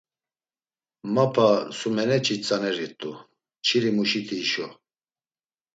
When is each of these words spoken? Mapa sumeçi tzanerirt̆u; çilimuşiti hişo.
Mapa 1.13 1.47
sumeçi 1.77 2.35
tzanerirt̆u; 2.43 3.11
çilimuşiti 3.65 4.35
hişo. 4.41 4.67